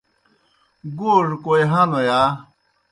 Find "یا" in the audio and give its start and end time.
2.07-2.21